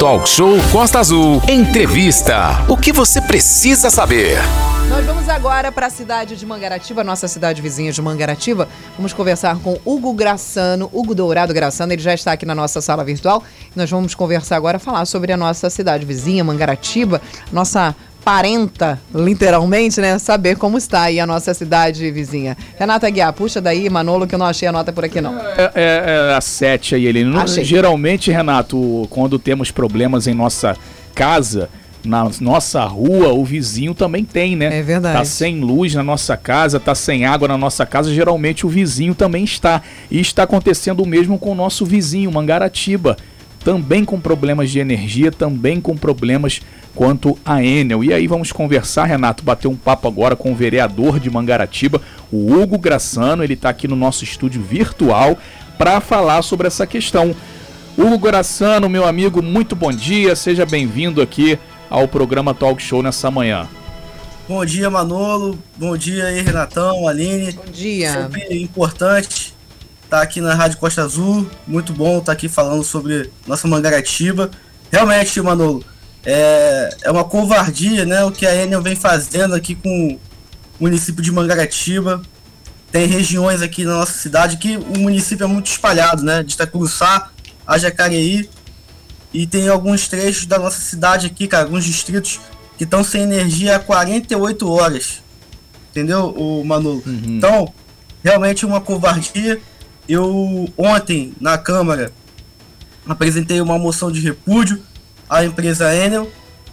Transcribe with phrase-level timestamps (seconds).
[0.00, 1.42] Talk Show Costa Azul.
[1.46, 2.64] Entrevista.
[2.70, 4.38] O que você precisa saber?
[4.88, 8.66] Nós vamos agora para a cidade de Mangaratiba, nossa cidade vizinha de Mangaratiba.
[8.96, 11.92] Vamos conversar com Hugo Graçano, Hugo Dourado Graçano.
[11.92, 13.44] Ele já está aqui na nossa sala virtual.
[13.76, 17.20] Nós vamos conversar agora, falar sobre a nossa cidade vizinha, Mangaratiba,
[17.52, 17.94] nossa
[18.24, 20.18] parenta, literalmente, né?
[20.18, 22.56] Saber como está aí a nossa cidade vizinha.
[22.78, 25.38] Renata Guiar, puxa daí, Manolo, que eu não achei a nota por aqui, não.
[25.38, 27.24] É, é, é a 7 aí, ele.
[27.62, 30.76] Geralmente, Renato, quando temos problemas em nossa
[31.14, 31.68] casa,
[32.04, 34.78] na nossa rua, o vizinho também tem, né?
[34.78, 35.18] É verdade.
[35.18, 39.14] Tá sem luz na nossa casa, tá sem água na nossa casa, geralmente o vizinho
[39.14, 39.82] também está.
[40.10, 43.16] E está acontecendo o mesmo com o nosso vizinho, Mangaratiba.
[43.62, 46.62] Também com problemas de energia, também com problemas
[46.94, 48.04] quanto a Enel.
[48.04, 52.00] E aí vamos conversar, Renato, bater um papo agora com o vereador de Mangaratiba,
[52.30, 53.42] o Hugo Graçano.
[53.44, 55.38] Ele está aqui no nosso estúdio virtual
[55.78, 57.34] para falar sobre essa questão.
[57.96, 61.58] Hugo Graçano, meu amigo, muito bom dia, seja bem-vindo aqui
[61.88, 63.68] ao programa Talk Show nessa manhã.
[64.48, 65.58] Bom dia, Manolo.
[65.76, 67.52] Bom dia aí, Renatão, Aline.
[67.52, 68.12] Bom dia.
[68.12, 69.54] Sempre importante
[70.04, 71.48] estar tá aqui na Rádio Costa Azul.
[71.66, 74.50] Muito bom estar tá aqui falando sobre nossa Mangaratiba.
[74.90, 75.84] Realmente, Manolo,
[76.24, 80.18] é, é uma covardia né, o que a Enel vem fazendo aqui com
[80.78, 82.22] o município de Mangaratiba.
[82.92, 86.42] Tem regiões aqui na nossa cidade que o município é muito espalhado, né?
[86.42, 87.30] De Itacuruçá
[87.64, 88.50] a Jacareí
[89.32, 92.40] e tem alguns trechos da nossa cidade aqui, cara, alguns distritos
[92.76, 95.22] que estão sem energia há 48 horas.
[95.90, 97.02] Entendeu, o Manolo?
[97.06, 97.22] Uhum.
[97.26, 97.72] Então,
[98.24, 99.60] realmente uma covardia.
[100.08, 102.12] Eu ontem na Câmara
[103.06, 104.82] apresentei uma moção de repúdio
[105.30, 106.28] à empresa Enel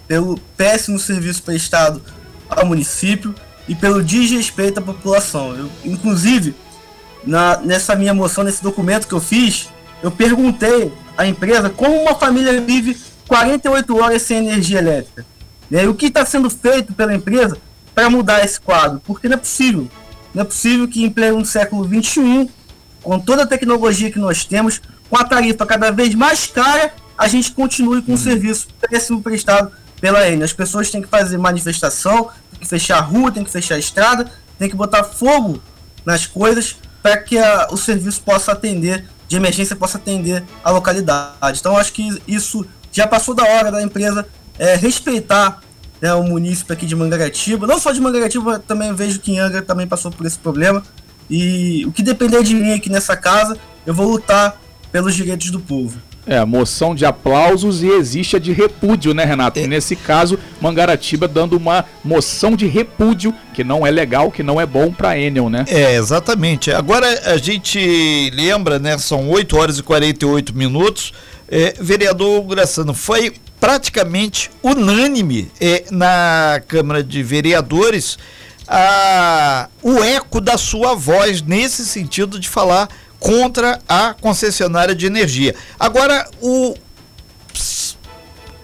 [0.08, 2.02] pelo péssimo serviço prestado
[2.50, 3.36] ao município
[3.68, 5.56] e pelo desrespeito à população.
[5.56, 6.56] Eu, inclusive,
[7.24, 9.70] na, nessa minha moção, nesse documento que eu fiz,
[10.02, 12.98] eu perguntei à empresa como uma família vive
[13.28, 15.26] 48 horas sem energia elétrica.
[15.70, 17.58] E aí, o que está sendo feito pela empresa
[17.94, 19.02] para mudar esse quadro?
[19.06, 19.88] Porque não é possível.
[20.34, 22.50] Não é possível que em pleno século XXI,
[23.04, 27.28] com toda a tecnologia que nós temos, com a tarifa cada vez mais cara, a
[27.28, 28.24] gente continue com o um uhum.
[28.24, 30.46] serviço péssimo prestado pela Enel.
[30.46, 33.80] As pessoas têm que fazer manifestação, tem que fechar a rua, tem que fechar a
[33.80, 35.62] estrada, tem que botar fogo
[36.06, 41.60] nas coisas para que a, o serviço possa atender de emergência possa atender a localidade.
[41.60, 44.26] Então acho que isso já passou da hora da empresa
[44.58, 45.62] é, respeitar
[46.02, 47.68] né, o município aqui de Mangaratiba.
[47.68, 50.82] Não só de Mangaratiba, também vejo que Angra também passou por esse problema.
[51.30, 54.60] E o que depender de mim aqui nessa casa, eu vou lutar
[54.92, 56.00] pelos direitos do povo.
[56.28, 59.60] É, moção de aplausos e existe a de repúdio, né, Renato?
[59.60, 59.64] É.
[59.64, 64.60] E nesse caso, Mangaratiba dando uma moção de repúdio, que não é legal, que não
[64.60, 65.66] é bom para Enel, né?
[65.68, 66.72] É, exatamente.
[66.72, 71.14] Agora a gente lembra, né, são 8 horas e 48 minutos.
[71.50, 78.18] É, vereador Graçano, foi praticamente unânime é, na Câmara de Vereadores
[78.68, 82.90] a, o eco da sua voz nesse sentido de falar
[83.20, 85.56] contra a concessionária de energia.
[85.80, 86.76] Agora, o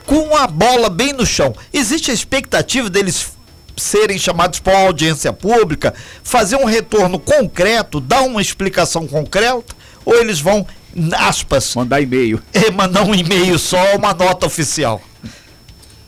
[0.06, 3.32] com a bola bem no chão, existe a expectativa deles
[3.76, 5.94] serem chamados para uma audiência pública,
[6.24, 9.76] fazer um retorno concreto, dar uma explicação concreta,
[10.06, 10.68] ou eles vão,
[11.14, 12.42] aspas, mandar e-mail.
[12.54, 15.02] É, mandar um e-mail só, uma nota oficial.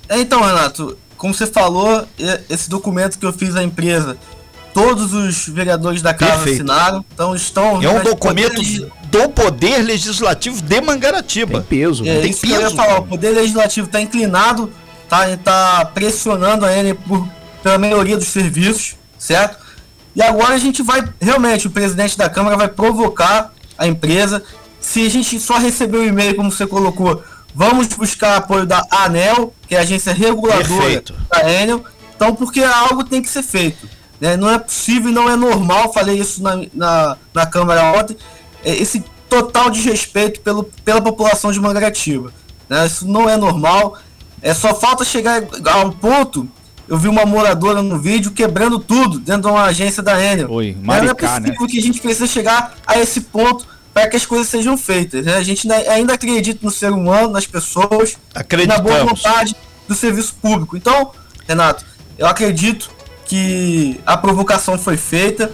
[0.08, 2.08] É, então, Renato, como você falou,
[2.50, 4.18] esse documento que eu fiz à empresa
[4.76, 6.70] Todos os vereadores da casa Perfeito.
[6.70, 7.82] assinaram, então estão.
[7.82, 8.92] É um documento poder...
[9.10, 11.62] do Poder Legislativo de Mangaratiba.
[11.62, 12.56] Tem peso, é, tem peso.
[12.56, 14.70] eu falar, o Poder Legislativo está inclinado,
[15.08, 17.26] tá, tá pressionando a ele por,
[17.64, 19.58] pela melhoria dos serviços, certo?
[20.14, 24.44] E agora a gente vai, realmente, o presidente da Câmara vai provocar a empresa.
[24.82, 27.24] Se a gente só recebeu o um e-mail, como você colocou,
[27.56, 31.16] vamos buscar apoio da ANEL, que é a agência reguladora Perfeito.
[31.32, 31.82] da Enel.
[32.14, 33.95] Então, porque algo tem que ser feito.
[34.20, 34.38] Né?
[34.38, 38.18] Não é possível e não é normal, falei isso na, na, na Câmara ontem,
[38.64, 42.34] é, esse total desrespeito pelo, pela população de Mangaratiba.
[42.70, 42.86] Né?
[42.86, 43.98] Isso não é normal.
[44.42, 46.48] É só falta chegar a um ponto.
[46.88, 50.52] Eu vi uma moradora no vídeo quebrando tudo dentro de uma agência da Enel.
[50.52, 51.68] Oi, Maricá, não é possível né?
[51.68, 55.26] que a gente precisa chegar a esse ponto para que as coisas sejam feitas.
[55.26, 55.36] Né?
[55.36, 58.18] A gente ainda acredita no ser humano, nas pessoas,
[58.68, 59.56] na boa vontade
[59.88, 60.78] do serviço público.
[60.78, 61.12] Então,
[61.48, 61.84] Renato,
[62.18, 62.92] eu acredito
[63.26, 65.52] que a provocação foi feita.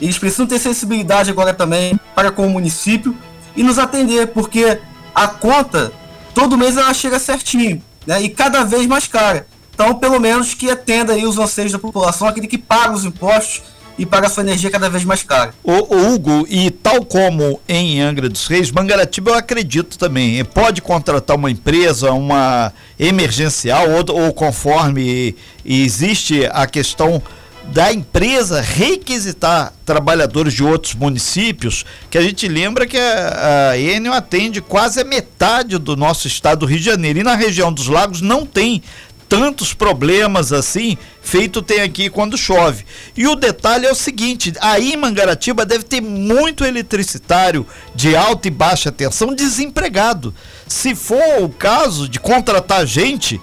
[0.00, 3.16] Eles precisam ter sensibilidade agora também para com o município
[3.56, 4.78] e nos atender, porque
[5.14, 5.92] a conta
[6.34, 8.20] todo mês ela chega certinho, né?
[8.22, 9.46] E cada vez mais cara.
[9.72, 13.62] Então, pelo menos que atenda aí os anseios da população, aquele que paga os impostos
[13.98, 15.54] e paga sua energia cada vez mais cara.
[15.62, 20.44] O, o, Hugo, e tal como em Angra dos Reis, Mangaratiba eu acredito também.
[20.44, 27.22] Pode contratar uma empresa, uma emergencial, ou, ou conforme existe a questão
[27.66, 34.12] da empresa requisitar trabalhadores de outros municípios, que a gente lembra que a, a Enel
[34.12, 37.20] atende quase a metade do nosso estado do Rio de Janeiro.
[37.20, 38.82] E na região dos lagos não tem
[39.28, 42.84] tantos problemas assim, feito tem aqui quando chove.
[43.16, 48.48] E o detalhe é o seguinte: aí em Mangaratiba deve ter muito eletricitário de alta
[48.48, 50.34] e baixa tensão desempregado.
[50.66, 53.40] Se for o caso de contratar gente,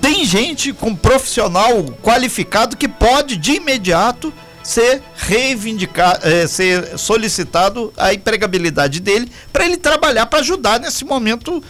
[0.00, 4.32] tem gente com profissional qualificado que pode de imediato
[4.62, 11.62] ser reivindicado, é, ser solicitado a empregabilidade dele para ele trabalhar para ajudar nesse momento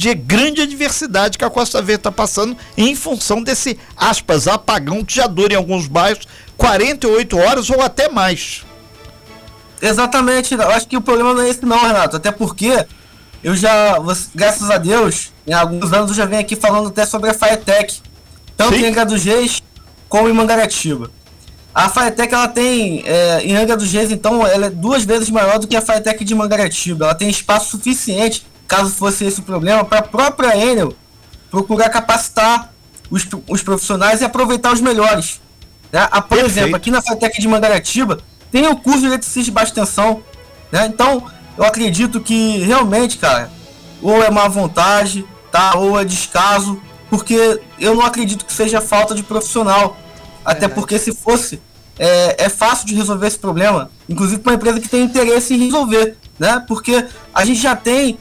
[0.00, 5.14] de grande adversidade que a Costa Verde está passando em função desse aspas apagão que
[5.14, 6.26] já dura em alguns bairros
[6.56, 8.64] 48 horas ou até mais.
[9.82, 12.86] Exatamente, eu acho que o problema não é esse não, Renato, até porque
[13.44, 13.98] eu já,
[14.34, 18.00] graças a Deus, em alguns anos eu já venho aqui falando até sobre a Firetech,
[18.56, 18.84] tanto Sim.
[18.84, 19.62] em Angra dos Reis
[20.08, 21.10] como em Mangaratiba.
[21.74, 25.58] A Firetech ela tem, é, em Angra dos Reis, então, ela é duas vezes maior
[25.58, 27.04] do que a Firetech de Mangaratiba.
[27.04, 30.94] Ela tem espaço suficiente, caso fosse esse o problema, para a própria Enel
[31.50, 32.72] procurar capacitar
[33.10, 35.40] os, os profissionais e aproveitar os melhores.
[35.90, 36.06] Né?
[36.08, 36.46] Ah, por Perfeito.
[36.46, 38.20] exemplo, aqui na Firetech de Mangaratiba,
[38.52, 40.22] tem o curso de eletricista de baixa tensão.
[40.70, 40.86] Né?
[40.86, 41.26] Então,
[41.58, 43.50] eu acredito que realmente, cara,
[44.00, 45.76] ou é má vontade, tá?
[45.76, 46.80] Ou é descaso,
[47.10, 49.96] porque eu não acredito que seja falta de profissional.
[50.44, 51.60] Até porque se fosse,
[51.98, 55.58] é, é fácil de resolver esse problema, inclusive para uma empresa que tem interesse em
[55.58, 56.64] resolver, né?
[56.68, 58.16] Porque a gente já tem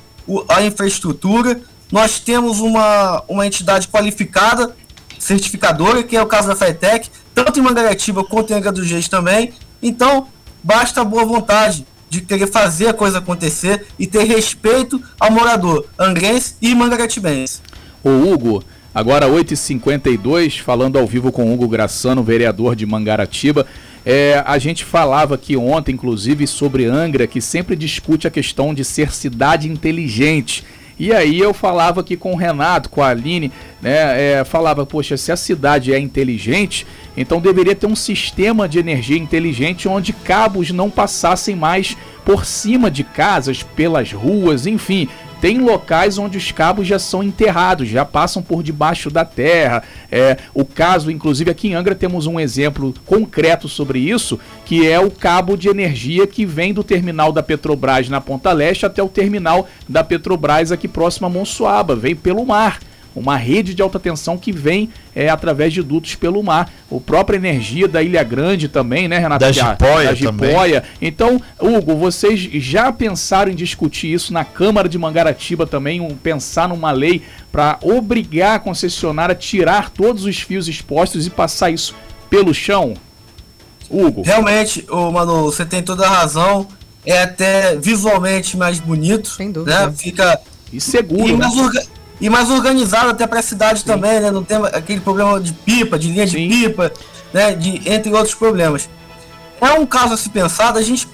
[0.47, 1.59] a infraestrutura,
[1.91, 4.75] nós temos uma, uma entidade qualificada,
[5.17, 9.07] certificadora, que é o caso da FETEC, tanto em Mangaratiba quanto em Angra dos Reis
[9.07, 9.53] também.
[9.81, 10.27] Então,
[10.63, 16.55] basta boa vontade de querer fazer a coisa acontecer e ter respeito ao morador angrense
[16.61, 17.61] e mangaratibense.
[18.03, 23.65] O Hugo, agora 8h52, falando ao vivo com Hugo Graçano, vereador de Mangaratiba.
[24.11, 28.83] É, a gente falava aqui ontem, inclusive, sobre Angra, que sempre discute a questão de
[28.83, 30.65] ser cidade inteligente.
[30.97, 34.39] E aí eu falava aqui com o Renato, com a Aline, né?
[34.39, 39.15] É, falava, poxa, se a cidade é inteligente, então deveria ter um sistema de energia
[39.15, 41.95] inteligente onde cabos não passassem mais
[42.25, 45.07] por cima de casas, pelas ruas, enfim,
[45.41, 49.83] tem locais onde os cabos já são enterrados, já passam por debaixo da terra.
[50.12, 55.00] É, o caso, inclusive aqui em Angra temos um exemplo concreto sobre isso, que é
[55.00, 59.09] o cabo de energia que vem do terminal da Petrobras na Ponta Leste até o
[59.09, 62.80] terminal da Petrobras aqui próximo a Monsuaba, vem pelo mar
[63.19, 66.71] uma rede de alta tensão que vem é, através de dutos pelo mar.
[66.89, 69.42] O própria energia da Ilha Grande também, né, Renato?
[69.42, 70.83] Da Jipoia, da Jipoia.
[71.01, 76.69] Então, Hugo, vocês já pensaram em discutir isso na Câmara de Mangaratiba também, um, pensar
[76.69, 77.21] numa lei
[77.51, 81.94] para obrigar a concessionária a tirar todos os fios expostos e passar isso
[82.30, 82.94] pelo chão?
[83.89, 84.22] Hugo.
[84.22, 86.68] Realmente, oh, Manu, você tem toda a razão.
[87.06, 89.30] É até visualmente mais bonito.
[89.30, 89.88] Sem dúvida.
[89.88, 89.94] Né?
[89.98, 90.39] Fica.
[90.72, 91.27] E seguro.
[91.27, 91.48] E né?
[92.19, 93.86] E mais organizado até para a cidade Sim.
[93.86, 94.31] também, né?
[94.31, 96.48] Não tem aquele problema de pipa, de linha Sim.
[96.48, 96.92] de pipa,
[97.33, 97.54] né?
[97.54, 98.89] De, entre outros problemas.
[99.62, 101.07] É um caso a se pensar da gente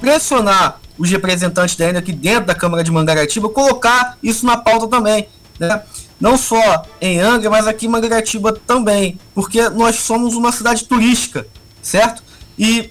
[0.00, 4.86] pressionar os representantes da Enel aqui dentro da Câmara de Mangaratiba, colocar isso na pauta
[4.88, 5.82] também, né?
[6.20, 11.46] Não só em Angra, mas aqui em Mangaratiba também, porque nós somos uma cidade turística,
[11.82, 12.22] certo?
[12.58, 12.90] E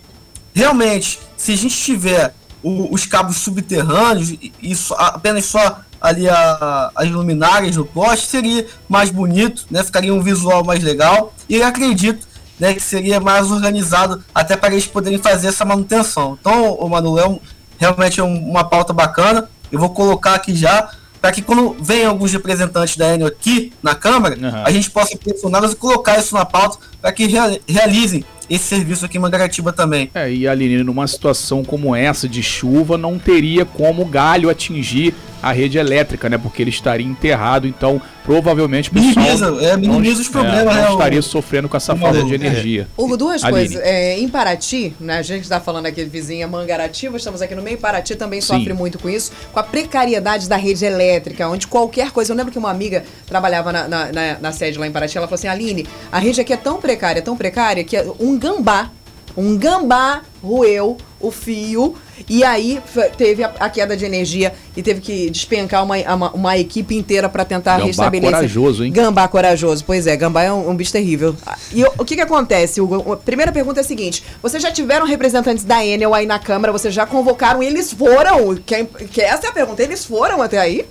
[0.53, 6.27] realmente, se a gente tiver o, os cabos subterrâneos e, e só, apenas só ali
[6.27, 9.83] a, as luminárias no poste, seria mais bonito, né?
[9.83, 11.33] Ficaria um visual mais legal.
[11.47, 12.27] E acredito
[12.59, 16.37] né, que seria mais organizado até para eles poderem fazer essa manutenção.
[16.39, 17.41] Então, o Manuel
[17.79, 19.49] realmente é um, uma pauta bacana.
[19.71, 20.89] Eu vou colocar aqui já
[21.21, 24.63] para que quando venham alguns representantes da Enel aqui na Câmara, uhum.
[24.65, 27.27] a gente possa pressioná-los e colocar isso na pauta para que
[27.67, 30.09] realizem esse serviço aqui em Mangaratiba também.
[30.13, 35.15] É, e Aline, numa situação como essa de chuva, não teria como o galho atingir
[35.41, 36.37] a rede elétrica, né?
[36.37, 40.81] Porque ele estaria enterrado, então provavelmente o pessoal minimiza, é, minimiza não, os problemas, é,
[40.81, 42.87] não né, estaria sofrendo com essa falta de energia.
[42.97, 43.01] É.
[43.01, 43.59] Hugo, duas Aline.
[43.59, 43.81] coisas.
[43.83, 47.61] É, em Paraty, né, a gente está falando aqui de vizinha Mangaratiba, estamos aqui no
[47.61, 48.47] meio, Paraty também Sim.
[48.57, 52.31] sofre muito com isso, com a precariedade da rede elétrica, onde qualquer coisa.
[52.31, 55.27] Eu lembro que uma amiga trabalhava na, na, na, na sede lá em Paraty, ela
[55.27, 58.91] falou assim: Aline, a rede aqui é tão precária, tão precária, que um gambá
[59.35, 61.95] Um gambá roeu o fio
[62.27, 62.81] e aí
[63.17, 67.29] teve a, a, queda de energia e teve que despencar uma, uma, uma equipe inteira
[67.29, 68.31] para tentar gambá restabelecer.
[68.31, 68.91] Gambá corajoso, hein?
[68.91, 71.35] Gambá corajoso, pois é, gambá é um, um bicho terrível.
[71.71, 72.81] E o, o que que acontece?
[72.81, 76.39] O, a primeira pergunta é a seguinte: vocês já tiveram representantes da Enel aí na
[76.39, 76.71] Câmara?
[76.71, 77.61] Vocês já convocaram?
[77.61, 78.55] Eles foram?
[78.55, 79.81] Que, que essa é a pergunta.
[79.81, 80.85] Eles foram até aí?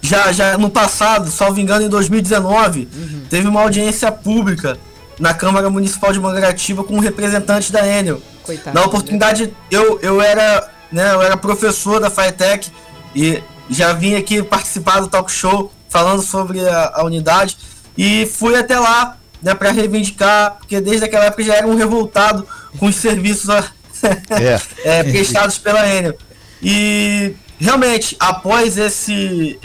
[0.00, 3.22] Já, já no passado, salvo engano, em 2019, uhum.
[3.30, 4.78] teve uma audiência pública
[5.22, 8.20] na Câmara Municipal de Mangaratiba com um representante da Enel.
[8.42, 9.52] Coitado, na oportunidade, né?
[9.70, 12.72] eu, eu, era, né, eu era professor da FITEC
[13.14, 17.56] e já vim aqui participar do talk show falando sobre a, a unidade
[17.96, 22.44] e fui até lá né, para reivindicar, porque desde aquela época já era um revoltado
[22.76, 24.60] com os serviços é.
[24.82, 26.18] é, prestados pela Enel.
[26.60, 29.56] E realmente, após esse,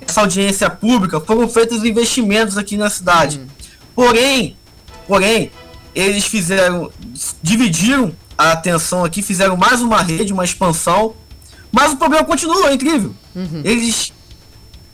[0.00, 3.38] essa audiência pública, foram feitos investimentos aqui na cidade.
[3.38, 3.46] Uhum.
[3.94, 4.56] Porém,
[5.10, 5.50] porém,
[5.92, 6.88] eles fizeram,
[7.42, 11.16] dividiram a atenção aqui, fizeram mais uma rede, uma expansão,
[11.72, 13.12] mas o problema continua, é incrível.
[13.34, 13.60] Uhum.
[13.64, 14.12] Eles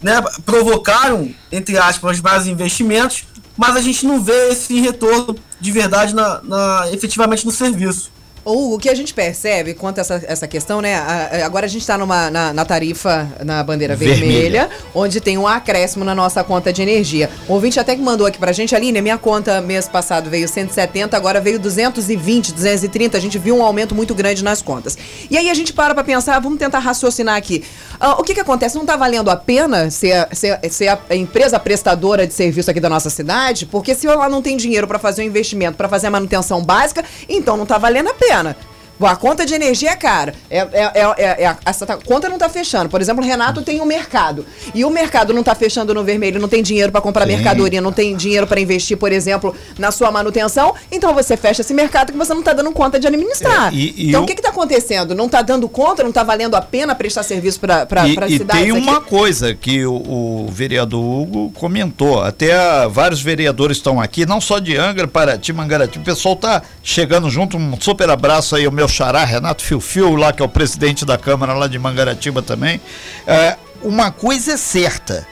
[0.01, 0.15] né,
[0.47, 3.25] provocaram, entre aspas, mais investimentos,
[3.59, 8.11] mas a gente não vê esse retorno de verdade na, na efetivamente no serviço.
[8.47, 10.95] O, o que a gente percebe quanto a essa, essa questão, né?
[10.95, 15.49] A, agora a gente está na, na tarifa na bandeira vermelha, vermelha, onde tem um
[15.49, 17.29] acréscimo na nossa conta de energia.
[17.49, 21.17] O ouvinte até que mandou aqui pra gente, Aline, minha conta mês passado veio 170,
[21.17, 23.19] agora veio 220, 230.
[23.19, 24.97] A gente viu um aumento muito grande nas contas.
[25.29, 27.65] E aí a gente para pra pensar, vamos tentar raciocinar aqui.
[28.01, 28.77] Uh, o que que acontece?
[28.77, 32.89] Não tá valendo a pena ser, ser, ser a empresa prestadora de serviço aqui da
[32.89, 33.67] nossa cidade?
[33.67, 37.05] Porque se ela não tem dinheiro para fazer um investimento, para fazer a manutenção básica,
[37.29, 38.76] então não tá valendo a pena Mariana.
[39.01, 40.35] A conta de energia é cara.
[40.51, 42.89] É, é, é, é essa conta não está fechando.
[42.89, 44.47] Por exemplo, o Renato tem um mercado.
[44.75, 47.35] E o mercado não está fechando no vermelho, não tem dinheiro para comprar Sim.
[47.35, 50.75] mercadoria, não tem dinheiro para investir, por exemplo, na sua manutenção.
[50.91, 53.73] Então você fecha esse mercado que você não está dando conta de administrar.
[53.73, 55.15] É, e, e então o que está acontecendo?
[55.15, 58.61] Não está dando conta, não está valendo a pena prestar serviço para a cidade?
[58.61, 59.11] E tem uma aqui?
[59.11, 62.23] coisa que o, o, vereador Hugo comentou.
[62.23, 62.55] Até
[62.89, 65.99] vários vereadores estão aqui, não só de Angra, Paraty, Mangarati.
[65.99, 67.57] O pessoal está chegando junto.
[67.57, 71.05] Um super abraço aí ao meu meu xará, Renato Fiofio, lá que é o presidente
[71.05, 72.81] da Câmara lá de Mangaratiba também.
[73.27, 75.27] É, uma coisa é certa.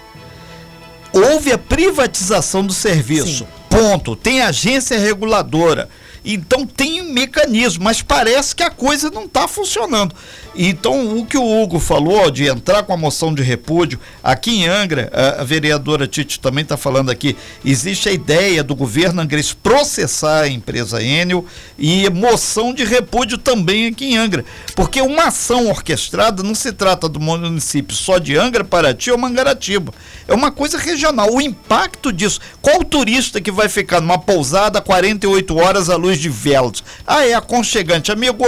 [1.12, 3.44] Houve a privatização do serviço.
[3.44, 3.46] Sim.
[3.70, 4.16] Ponto.
[4.16, 5.88] Tem agência reguladora.
[6.24, 10.14] Então tem um mecanismo, mas parece que a coisa não está funcionando.
[10.56, 14.68] Então, o que o Hugo falou de entrar com a moção de repúdio, aqui em
[14.68, 20.42] Angra, a, vereadora Tite também está falando aqui, existe a ideia do governo angrense processar
[20.42, 21.44] a empresa Enel
[21.78, 24.44] e moção de repúdio também aqui em Angra.
[24.76, 29.92] Porque uma ação orquestrada não se trata do município só de Angra, Paraty ou Mangaratiba.
[30.28, 31.32] É uma coisa regional.
[31.32, 32.40] O impacto disso.
[32.62, 36.82] Qual turista que vai ficar numa pousada 48 horas à luz de velas?
[37.06, 38.12] Ah, é aconchegante.
[38.12, 38.44] Amigo,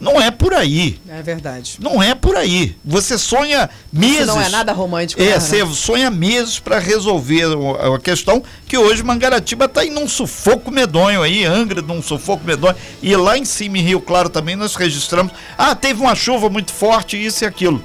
[0.00, 0.98] não é por aí.
[1.08, 1.76] É verdade.
[1.78, 2.74] Não é por aí.
[2.82, 4.20] Você sonha meses.
[4.20, 5.20] Isso não é nada romântico.
[5.20, 5.38] É, né?
[5.38, 7.44] você sonha meses para resolver
[7.78, 12.74] a questão que hoje Mangaratiba está em um sufoco medonho aí, Angra num sufoco medonho.
[13.02, 15.32] E lá em cima em Rio Claro também nós registramos.
[15.58, 17.84] Ah, teve uma chuva muito forte, isso e aquilo.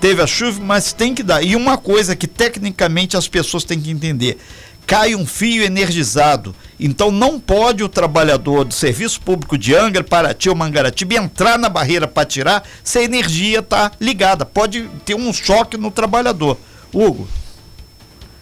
[0.00, 1.42] Teve a chuva, mas tem que dar.
[1.42, 4.38] E uma coisa que tecnicamente as pessoas têm que entender
[4.86, 6.54] cai um fio energizado.
[6.78, 11.68] Então não pode o trabalhador do serviço público de Angra, Paraty ou Mangaratiba entrar na
[11.68, 14.44] barreira para tirar se a energia está ligada.
[14.44, 16.58] Pode ter um choque no trabalhador.
[16.92, 17.28] Hugo.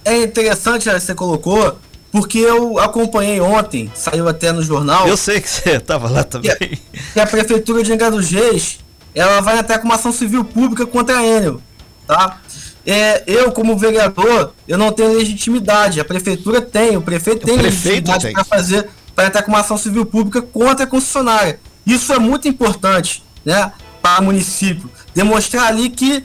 [0.04, 1.78] É interessante que você colocou,
[2.10, 5.06] porque eu acompanhei ontem, saiu até no jornal.
[5.06, 6.56] Eu sei que você estava lá também.
[6.56, 8.78] Que a, que a prefeitura de Angra dos Reis,
[9.14, 11.60] ela vai até com uma ação civil pública contra a Enel,
[12.06, 12.40] tá?
[12.86, 16.00] É, eu, como vereador, eu não tenho legitimidade.
[16.00, 19.60] A prefeitura tem, o prefeito o tem prefeito legitimidade para fazer, para entrar com uma
[19.60, 21.60] ação civil pública contra a concessionária.
[21.86, 24.90] Isso é muito importante, né, para o município.
[25.14, 26.24] Demonstrar ali que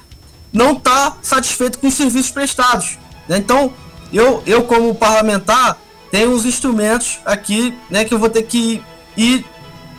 [0.51, 2.97] não está satisfeito com os serviços prestados.
[3.27, 3.37] Né?
[3.37, 3.73] Então,
[4.11, 5.77] eu, eu, como parlamentar,
[6.11, 8.81] tenho os instrumentos aqui, né, que eu vou ter que
[9.15, 9.45] ir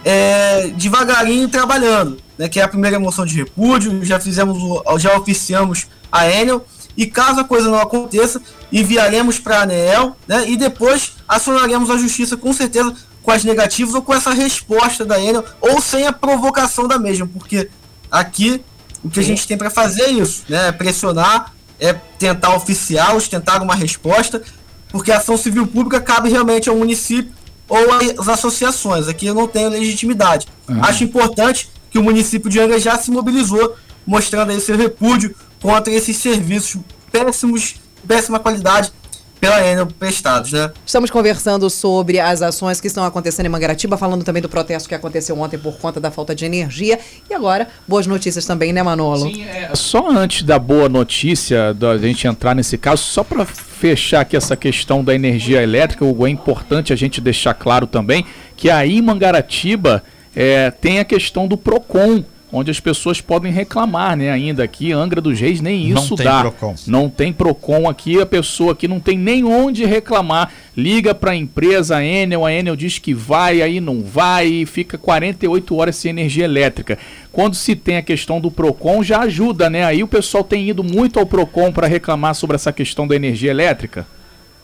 [0.05, 4.59] é, devagarinho trabalhando, né, que é a primeira moção de repúdio, já fizemos,
[4.99, 6.65] já oficiamos a Enel.
[6.97, 11.97] E caso a coisa não aconteça, enviaremos para a ANEEL né, e depois acionaremos a
[11.97, 16.13] justiça com certeza com as negativas ou com essa resposta da Enel ou sem a
[16.13, 17.69] provocação da mesma, porque
[18.11, 18.65] aqui
[19.05, 23.29] o que a gente tem para fazer é isso, né, é pressionar, é tentar oficiá-los,
[23.29, 24.43] tentar uma resposta,
[24.89, 27.33] porque a ação civil pública cabe realmente ao município
[27.69, 27.79] ou
[28.19, 29.07] às associações.
[29.07, 30.49] Aqui eu não tenho legitimidade.
[30.69, 30.83] Uhum.
[30.83, 35.93] Acho importante que o município de Angra já se mobilizou, mostrando aí seu repúdio contra
[35.93, 38.93] esses serviços péssimos, péssima qualidade
[39.41, 40.71] pela Enel prestados, né?
[40.85, 44.95] Estamos conversando sobre as ações que estão acontecendo em Mangaratiba, falando também do protesto que
[44.95, 46.99] aconteceu ontem por conta da falta de energia.
[47.31, 49.33] E agora, boas notícias também, né, Manolo?
[49.33, 54.23] Sim, é, só antes da boa notícia, da gente entrar nesse caso, só para fechar
[54.23, 58.25] aqui essa questão da energia elétrica, Hugo, é importante a gente deixar claro também
[58.57, 60.03] que aí em Mangaratiba
[60.35, 64.31] é, tem a questão do PROCON onde as pessoas podem reclamar, né?
[64.31, 66.41] Ainda aqui, Angra dos Reis, nem isso não tem dá.
[66.41, 66.75] Procon.
[66.87, 70.51] Não tem Procon aqui, a pessoa aqui não tem nem onde reclamar.
[70.77, 74.67] Liga para a empresa a Enel, a Enel diz que vai, aí não vai, e
[74.67, 76.99] fica 48 horas sem energia elétrica.
[77.33, 79.85] Quando se tem a questão do Procon, já ajuda, né?
[79.85, 83.51] Aí o pessoal tem ido muito ao Procon para reclamar sobre essa questão da energia
[83.51, 84.07] elétrica.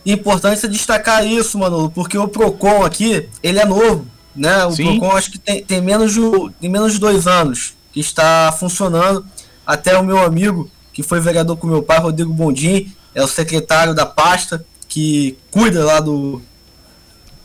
[0.07, 4.65] Importante destacar isso, Manolo, porque o Procon aqui, ele é novo né?
[4.65, 4.99] O Sim.
[4.99, 6.21] Procon acho que tem, tem, menos de,
[6.61, 9.25] tem menos de dois anos que está funcionando.
[9.67, 13.95] Até o meu amigo, que foi vereador com meu pai, Rodrigo Bondim, é o secretário
[13.95, 16.43] da pasta que cuida lá do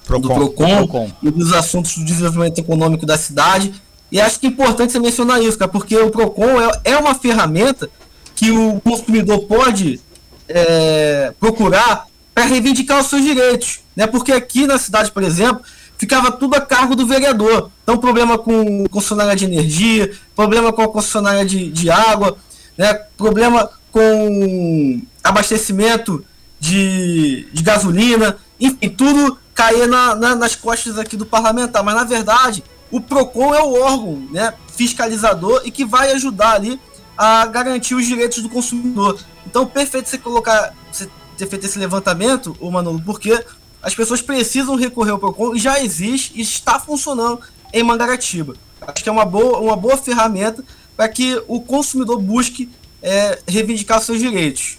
[0.06, 1.12] Procon, do Procon, Procon.
[1.22, 3.74] e dos assuntos do desenvolvimento econômico da cidade.
[4.12, 7.14] E acho que é importante você mencionar isso, cara, porque o Procon é, é uma
[7.14, 7.90] ferramenta
[8.36, 10.00] que o consumidor pode
[10.48, 13.82] é, procurar para reivindicar os seus direitos.
[13.96, 14.08] Né?
[14.08, 15.62] Porque aqui na cidade, por exemplo,
[16.00, 17.70] ficava tudo a cargo do vereador.
[17.84, 22.38] Então, problema com concessionária de energia, problema com a concessionária de, de água,
[22.78, 26.26] né, problema com abastecimento
[26.58, 31.84] de, de gasolina, enfim, tudo caía na, na, nas costas aqui do parlamentar.
[31.84, 36.80] Mas, na verdade, o PROCON é o órgão né, fiscalizador e que vai ajudar ali
[37.18, 39.20] a garantir os direitos do consumidor.
[39.46, 43.44] Então, perfeito você colocar, você ter feito esse levantamento, o Manolo, porque
[43.82, 47.40] as pessoas precisam recorrer ao PROCON e já existe e está funcionando
[47.74, 48.56] em Mangaratiba.
[48.82, 50.64] Acho que é uma boa, uma boa ferramenta
[50.96, 52.70] para que o consumidor busque
[53.02, 54.78] é, reivindicar seus direitos.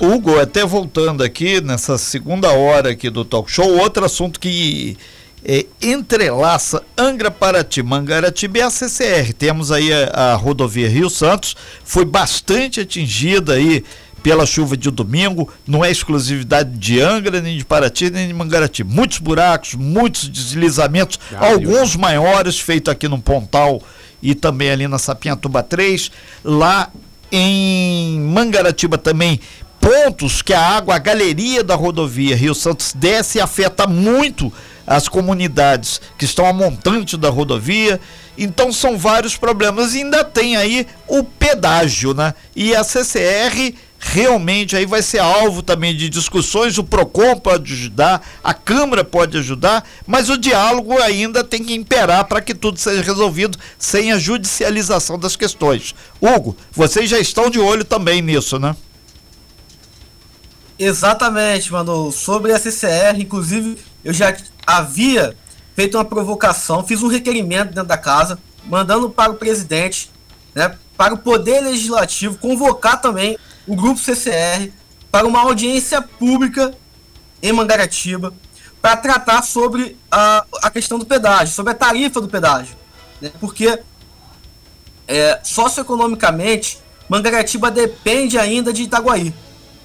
[0.00, 4.96] O Hugo, até voltando aqui nessa segunda hora aqui do talk show, outro assunto que
[5.44, 9.32] é, entrelaça Angra Paraty, Mangaratiba e a CCR.
[9.34, 11.54] Temos aí a, a rodovia Rio Santos,
[11.84, 13.84] foi bastante atingida aí
[14.26, 18.82] pela chuva de domingo, não é exclusividade de Angra, nem de Paraty, nem de Mangarati.
[18.82, 21.94] Muitos buracos, muitos deslizamentos, ah, alguns Deus.
[21.96, 23.80] maiores, feito aqui no Pontal
[24.20, 26.10] e também ali na Sapinhatuba 3.
[26.42, 26.90] Lá
[27.30, 29.38] em Mangaratiba também,
[29.80, 34.52] pontos que a água, a galeria da rodovia Rio Santos desce e afeta muito
[34.84, 38.00] as comunidades que estão a montante da rodovia.
[38.36, 39.94] Então são vários problemas.
[39.94, 42.34] E ainda tem aí o pedágio, né?
[42.56, 48.22] E a CCR realmente aí vai ser alvo também de discussões, o PROCON pode ajudar,
[48.42, 53.02] a Câmara pode ajudar, mas o diálogo ainda tem que imperar para que tudo seja
[53.02, 55.94] resolvido sem a judicialização das questões.
[56.20, 58.76] Hugo, vocês já estão de olho também nisso, né?
[60.78, 62.12] Exatamente, mano.
[62.12, 65.36] Sobre a CCR, inclusive, eu já havia
[65.74, 70.10] feito uma provocação, fiz um requerimento dentro da casa, mandando para o presidente,
[70.54, 73.36] né, para o Poder Legislativo convocar também
[73.66, 74.70] o Grupo CCR
[75.10, 76.74] para uma audiência pública
[77.42, 78.32] em Mangaratiba
[78.80, 82.76] para tratar sobre a, a questão do pedágio, sobre a tarifa do pedágio.
[83.20, 83.32] Né?
[83.40, 83.80] Porque
[85.08, 89.34] é, socioeconomicamente, Mangaratiba depende ainda de Itaguaí.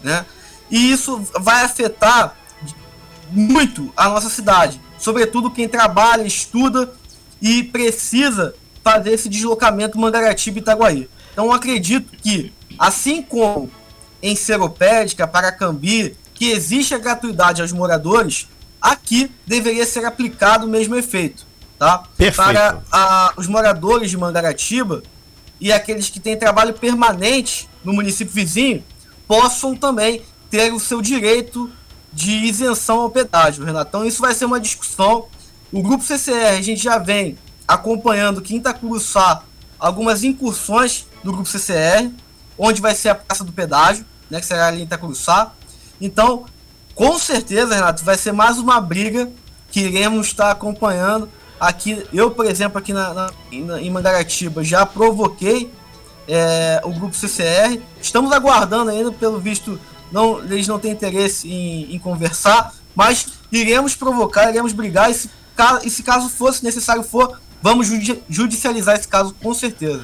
[0.04, 0.26] Né?
[0.70, 2.36] E isso vai afetar
[3.32, 6.94] muito a nossa cidade, sobretudo quem trabalha, estuda
[7.42, 11.10] e precisa fazer esse deslocamento Mangaratiba-Itaguaí.
[11.32, 13.70] Então acredito que Assim como
[14.24, 18.48] em Seropédica, Paracambi, que existe a gratuidade aos moradores,
[18.82, 21.46] aqui deveria ser aplicado o mesmo efeito.
[21.78, 22.00] Tá?
[22.18, 22.38] Perfeito.
[22.38, 25.04] Para a, os moradores de Mangaratiba
[25.60, 28.84] e aqueles que têm trabalho permanente no município vizinho
[29.28, 31.72] possam também ter o seu direito
[32.12, 34.04] de isenção ao pedágio, Renatão.
[34.04, 35.28] Isso vai ser uma discussão.
[35.72, 39.44] O grupo CCR, a gente já vem acompanhando Quinta Curuçá
[39.80, 42.12] algumas incursões do grupo CCR
[42.58, 45.52] onde vai ser a Praça do Pedágio, né, que será ali em Itacuruçá.
[46.00, 46.46] Então,
[46.96, 49.30] com certeza, Renato, vai ser mais uma briga
[49.70, 51.30] que iremos estar acompanhando.
[51.60, 55.72] Aqui, eu, por exemplo, aqui na, na em Mangaratiba, já provoquei
[56.28, 57.80] é, o grupo CCR.
[58.02, 59.80] Estamos aguardando ainda, pelo visto,
[60.12, 65.12] não, eles não têm interesse em, em conversar, mas iremos provocar, iremos brigar.
[65.12, 65.30] E se,
[65.84, 67.88] e se caso fosse necessário for, vamos
[68.30, 70.04] judicializar esse caso com certeza.